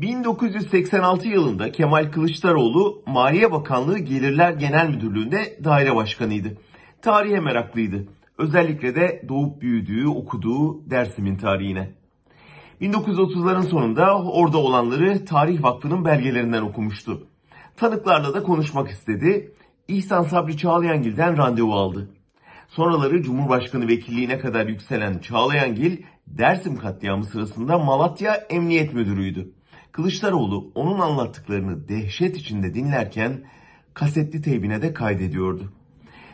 1986 0.00 1.28
yılında 1.28 1.72
Kemal 1.72 2.10
Kılıçdaroğlu 2.10 3.02
Maliye 3.06 3.52
Bakanlığı 3.52 3.98
Gelirler 3.98 4.52
Genel 4.52 4.88
Müdürlüğü'nde 4.88 5.58
daire 5.64 5.96
başkanıydı. 5.96 6.56
Tarihe 7.02 7.40
meraklıydı. 7.40 8.08
Özellikle 8.38 8.94
de 8.94 9.22
doğup 9.28 9.60
büyüdüğü, 9.60 10.06
okuduğu 10.08 10.90
Dersim'in 10.90 11.36
tarihine. 11.36 11.90
1930'ların 12.80 13.62
sonunda 13.62 14.22
orada 14.22 14.58
olanları 14.58 15.24
Tarih 15.24 15.62
Vakfı'nın 15.62 16.04
belgelerinden 16.04 16.62
okumuştu. 16.62 17.26
Tanıklarla 17.76 18.34
da 18.34 18.42
konuşmak 18.42 18.88
istedi. 18.90 19.54
İhsan 19.88 20.22
Sabri 20.22 20.56
Çağlayangil'den 20.56 21.36
randevu 21.36 21.72
aldı. 21.72 22.10
Sonraları 22.68 23.22
Cumhurbaşkanı 23.22 23.88
vekilliğine 23.88 24.38
kadar 24.38 24.66
yükselen 24.66 25.18
Çağlayangil, 25.18 26.02
Dersim 26.26 26.76
katliamı 26.76 27.24
sırasında 27.24 27.78
Malatya 27.78 28.34
Emniyet 28.34 28.94
Müdürü'ydü. 28.94 29.57
Kılıçdaroğlu 29.98 30.72
onun 30.74 30.98
anlattıklarını 30.98 31.88
dehşet 31.88 32.36
içinde 32.36 32.74
dinlerken 32.74 33.44
kasetli 33.94 34.42
teybine 34.42 34.82
de 34.82 34.94
kaydediyordu. 34.94 35.72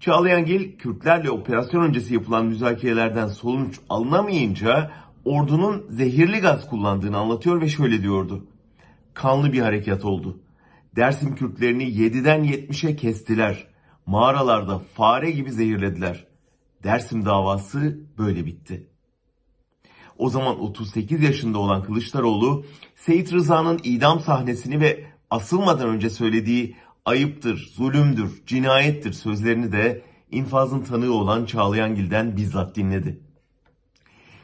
Çağlayangil, 0.00 0.78
Kürtlerle 0.78 1.30
operasyon 1.30 1.82
öncesi 1.82 2.14
yapılan 2.14 2.46
müzakerelerden 2.46 3.28
sonuç 3.28 3.80
alınamayınca 3.88 4.90
ordunun 5.24 5.86
zehirli 5.90 6.38
gaz 6.38 6.68
kullandığını 6.68 7.16
anlatıyor 7.16 7.60
ve 7.60 7.68
şöyle 7.68 8.02
diyordu. 8.02 8.46
Kanlı 9.14 9.52
bir 9.52 9.60
harekat 9.60 10.04
oldu. 10.04 10.40
Dersim 10.96 11.34
Kürtlerini 11.34 11.84
7'den 11.84 12.44
70'e 12.44 12.96
kestiler. 12.96 13.66
Mağaralarda 14.06 14.78
fare 14.78 15.30
gibi 15.30 15.52
zehirlediler. 15.52 16.26
Dersim 16.84 17.24
davası 17.24 17.98
böyle 18.18 18.46
bitti. 18.46 18.86
O 20.18 20.30
zaman 20.30 20.60
38 20.60 21.22
yaşında 21.22 21.58
olan 21.58 21.82
Kılıçdaroğlu, 21.82 22.64
Seyit 22.96 23.32
Rıza'nın 23.32 23.80
idam 23.84 24.20
sahnesini 24.20 24.80
ve 24.80 25.04
asılmadan 25.30 25.88
önce 25.88 26.10
söylediği 26.10 26.76
ayıptır, 27.04 27.70
zulümdür, 27.74 28.42
cinayettir 28.46 29.12
sözlerini 29.12 29.72
de 29.72 30.02
infazın 30.30 30.80
tanığı 30.80 31.12
olan 31.12 31.44
Çağlayangil'den 31.44 32.36
bizzat 32.36 32.76
dinledi. 32.76 33.20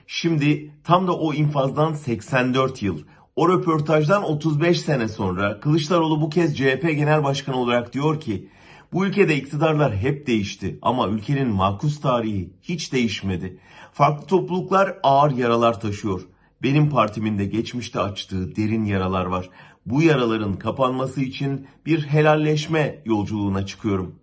Şimdi 0.06 0.72
tam 0.84 1.06
da 1.06 1.16
o 1.16 1.34
infazdan 1.34 1.92
84 1.92 2.82
yıl, 2.82 2.98
o 3.36 3.48
röportajdan 3.48 4.22
35 4.24 4.80
sene 4.80 5.08
sonra 5.08 5.60
Kılıçdaroğlu 5.60 6.20
bu 6.20 6.30
kez 6.30 6.56
CHP 6.56 6.82
Genel 6.82 7.24
Başkanı 7.24 7.56
olarak 7.56 7.92
diyor 7.92 8.20
ki 8.20 8.48
bu 8.94 9.06
ülkede 9.06 9.36
iktidarlar 9.36 9.96
hep 9.96 10.26
değişti 10.26 10.78
ama 10.82 11.08
ülkenin 11.08 11.48
makus 11.48 12.00
tarihi 12.00 12.50
hiç 12.62 12.92
değişmedi. 12.92 13.58
Farklı 13.92 14.26
topluluklar 14.26 14.98
ağır 15.02 15.30
yaralar 15.30 15.80
taşıyor. 15.80 16.20
Benim 16.62 16.90
partimin 16.90 17.38
de 17.38 17.44
geçmişte 17.44 18.00
açtığı 18.00 18.56
derin 18.56 18.84
yaralar 18.84 19.24
var. 19.24 19.50
Bu 19.86 20.02
yaraların 20.02 20.54
kapanması 20.54 21.20
için 21.20 21.66
bir 21.86 22.06
helalleşme 22.06 22.98
yolculuğuna 23.04 23.66
çıkıyorum. 23.66 24.14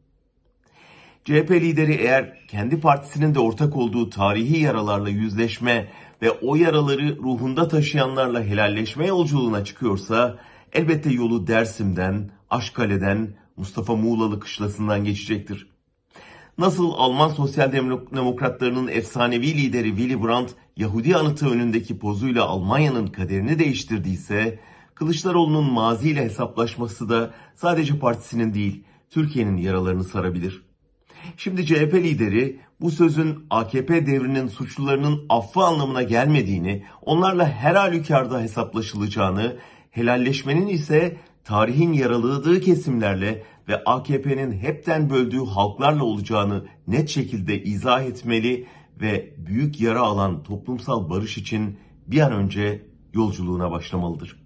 CHP 1.26 1.52
lideri 1.52 1.94
eğer 1.94 2.48
kendi 2.48 2.80
partisinin 2.80 3.36
de 3.36 3.40
ortak 3.40 3.76
olduğu 3.76 4.10
tarihi 4.10 4.60
yaralarla 4.60 5.10
yüzleşme 5.10 5.88
ve 6.22 6.32
o 6.32 6.56
yaraları 6.56 7.18
ruhunda 7.18 7.68
taşıyanlarla 7.68 8.44
helalleşme 8.44 9.08
yolculuğuna 9.08 9.66
çıkıyorsa 9.66 10.38
elbette 10.74 11.10
yolu 11.10 11.48
Dersim'den, 11.48 12.30
Aşkale'den, 12.50 13.41
Mustafa 13.62 13.96
Muğlalı 13.96 14.40
kışlasından 14.40 15.04
geçecektir. 15.04 15.68
Nasıl 16.58 16.92
Alman 16.94 17.30
sosyal 17.30 17.72
demokratlarının 17.72 18.88
efsanevi 18.88 19.58
lideri 19.58 19.90
Willy 19.90 20.24
Brandt 20.24 20.52
Yahudi 20.78 21.16
anıtı 21.16 21.50
önündeki 21.50 22.00
pozuyla 22.00 22.46
Almanya'nın 22.46 23.08
kaderini 23.08 23.60
değiştirdiyse, 23.60 24.60
Kılıçdaroğlu'nun 24.96 25.74
maziyle 25.74 26.24
hesaplaşması 26.24 27.10
da 27.10 27.34
sadece 27.56 28.00
partisinin 28.00 28.54
değil, 28.54 28.84
Türkiye'nin 29.10 29.58
yaralarını 29.58 30.04
sarabilir. 30.04 30.64
Şimdi 31.38 31.66
CHP 31.66 31.94
lideri 31.94 32.60
bu 32.82 32.92
sözün 32.92 33.46
AKP 33.50 34.06
devrinin 34.06 34.48
suçlularının 34.48 35.26
affı 35.30 35.62
anlamına 35.62 36.04
gelmediğini, 36.04 36.86
onlarla 37.02 37.50
her 37.50 37.76
halükarda 37.76 38.42
hesaplaşılacağını, 38.42 39.58
helalleşmenin 39.92 40.68
ise 40.68 41.18
tarihin 41.44 41.94
yaraladığı 41.94 42.60
kesimlerle 42.60 43.44
ve 43.68 43.84
AKP'nin 43.84 44.52
hepten 44.52 45.10
böldüğü 45.10 45.46
halklarla 45.46 46.04
olacağını 46.04 46.66
net 46.88 47.10
şekilde 47.10 47.64
izah 47.64 48.04
etmeli 48.04 48.68
ve 49.02 49.34
büyük 49.38 49.82
yara 49.82 50.02
alan 50.02 50.44
toplumsal 50.44 51.10
barış 51.10 51.38
için 51.38 51.78
bir 52.08 52.22
an 52.22 52.32
önce 52.32 52.86
yolculuğuna 53.14 53.72
başlamalıdır. 53.72 54.41